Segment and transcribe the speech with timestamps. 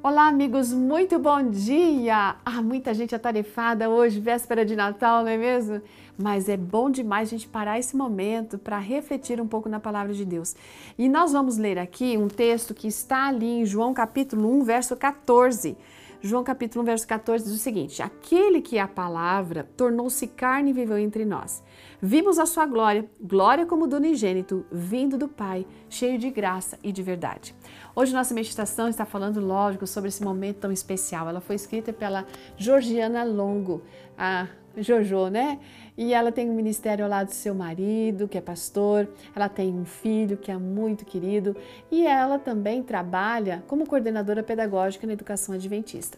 [0.00, 2.36] Olá, amigos, muito bom dia!
[2.44, 5.82] Ah, muita gente atarefada hoje, véspera de Natal, não é mesmo?
[6.16, 10.14] Mas é bom demais a gente parar esse momento para refletir um pouco na palavra
[10.14, 10.54] de Deus.
[10.96, 14.96] E nós vamos ler aqui um texto que está ali em João capítulo 1, verso
[14.96, 15.76] 14.
[16.20, 20.70] João capítulo 1, verso 14 diz o seguinte: Aquele que é a palavra tornou-se carne
[20.70, 21.62] e viveu entre nós.
[22.02, 26.90] Vimos a sua glória, glória como do unigênito, vindo do Pai, cheio de graça e
[26.90, 27.54] de verdade.
[27.94, 31.28] Hoje nossa meditação está falando, lógico, sobre esse momento tão especial.
[31.28, 33.82] Ela foi escrita pela Georgiana Longo,
[34.16, 34.48] a
[34.82, 35.58] Jojo, né?
[35.96, 39.74] E ela tem um ministério ao lado do seu marido, que é pastor, ela tem
[39.74, 41.56] um filho que é muito querido
[41.90, 46.16] e ela também trabalha como coordenadora pedagógica na educação adventista.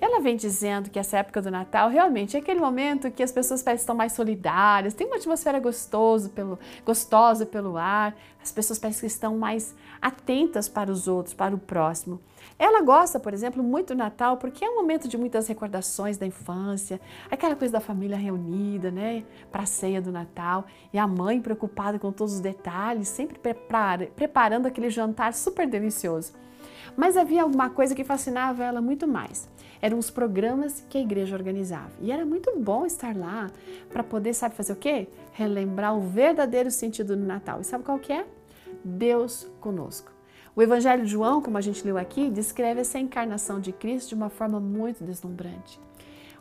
[0.00, 3.64] Ela vem dizendo que essa época do Natal realmente é aquele momento que as pessoas
[3.64, 9.00] parecem estar mais solidárias, tem uma atmosfera gostoso pelo, gostosa pelo ar, as pessoas parecem
[9.00, 12.20] que estão mais atentas para os outros, para o próximo.
[12.58, 16.24] Ela gosta, por exemplo, muito do Natal porque é um momento de muitas recordações da
[16.24, 21.40] infância, aquela coisa da família reunida, né, para a ceia do Natal, e a mãe
[21.40, 26.32] preocupada com todos os detalhes, sempre prepara, preparando aquele jantar super delicioso.
[26.96, 29.48] Mas havia alguma coisa que fascinava ela muito mais.
[29.80, 31.92] Eram os programas que a igreja organizava.
[32.00, 33.50] E era muito bom estar lá
[33.90, 35.08] para poder, sabe fazer o quê?
[35.32, 37.60] Relembrar o verdadeiro sentido do Natal.
[37.60, 38.26] E sabe qual que é?
[38.84, 40.10] Deus conosco.
[40.54, 44.14] O Evangelho de João, como a gente leu aqui, descreve essa encarnação de Cristo de
[44.14, 45.78] uma forma muito deslumbrante.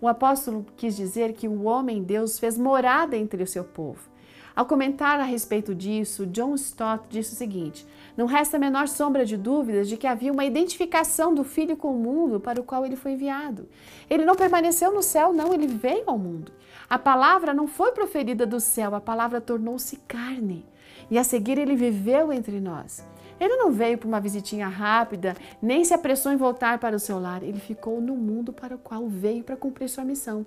[0.00, 4.09] O apóstolo quis dizer que o homem Deus fez morada entre o seu povo.
[4.54, 9.24] Ao comentar a respeito disso, John Stott disse o seguinte: Não resta a menor sombra
[9.24, 12.84] de dúvidas de que havia uma identificação do Filho com o mundo para o qual
[12.84, 13.68] ele foi enviado.
[14.08, 16.52] Ele não permaneceu no céu, não, ele veio ao mundo.
[16.88, 20.66] A palavra não foi proferida do céu, a palavra tornou-se carne.
[21.10, 23.04] E a seguir ele viveu entre nós.
[23.40, 27.18] Ele não veio para uma visitinha rápida, nem se apressou em voltar para o seu
[27.18, 27.42] lar.
[27.42, 30.44] Ele ficou no mundo para o qual veio para cumprir sua missão.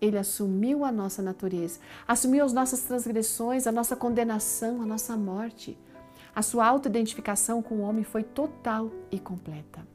[0.00, 5.76] Ele assumiu a nossa natureza, assumiu as nossas transgressões, a nossa condenação, a nossa morte.
[6.34, 9.86] A sua autoidentificação com o homem foi total e completa.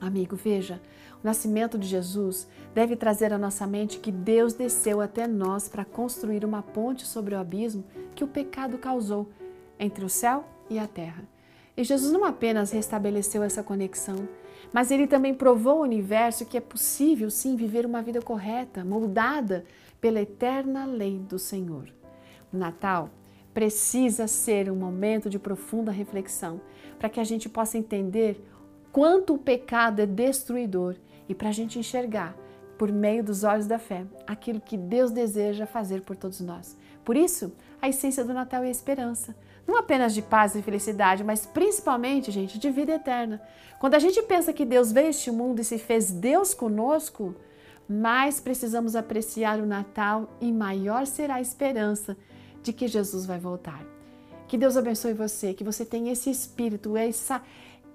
[0.00, 0.80] Amigo, veja,
[1.22, 5.84] o nascimento de Jesus deve trazer à nossa mente que Deus desceu até nós para
[5.84, 7.84] construir uma ponte sobre o abismo
[8.14, 9.28] que o pecado causou
[9.78, 11.33] entre o céu e a terra.
[11.76, 14.28] E Jesus não apenas restabeleceu essa conexão,
[14.72, 19.64] mas ele também provou ao universo que é possível sim viver uma vida correta, moldada
[20.00, 21.88] pela eterna lei do Senhor.
[22.52, 23.10] O Natal
[23.52, 26.60] precisa ser um momento de profunda reflexão
[26.98, 28.40] para que a gente possa entender
[28.92, 30.96] quanto o pecado é destruidor
[31.28, 32.36] e para a gente enxergar,
[32.84, 36.76] por meio dos olhos da fé, aquilo que Deus deseja fazer por todos nós.
[37.02, 37.50] Por isso,
[37.80, 39.34] a essência do Natal é a esperança
[39.66, 43.40] não apenas de paz e felicidade, mas principalmente, gente, de vida eterna.
[43.78, 47.34] Quando a gente pensa que Deus veio a este mundo e se fez Deus conosco,
[47.88, 52.14] mais precisamos apreciar o Natal e maior será a esperança
[52.62, 53.82] de que Jesus vai voltar.
[54.46, 57.40] Que Deus abençoe você, que você tenha esse espírito, essa,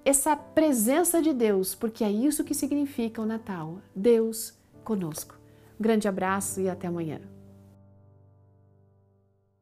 [0.04, 3.78] essa presença de Deus, porque é isso que significa o Natal.
[3.96, 4.59] Deus
[4.90, 5.36] conosco.
[5.80, 7.22] Um grande abraço e até amanhã.